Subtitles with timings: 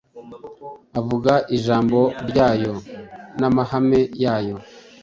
[0.99, 1.99] avuga ijambo
[2.29, 2.73] ryayo
[3.39, 4.55] n’amahame yayo,